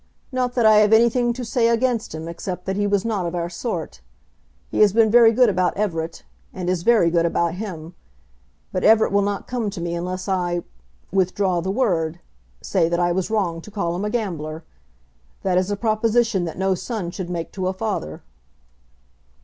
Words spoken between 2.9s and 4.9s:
not of our sort. He